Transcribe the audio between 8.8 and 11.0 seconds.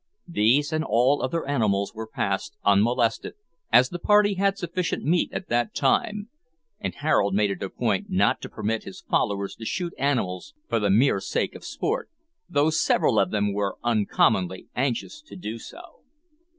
his followers to shoot animals for the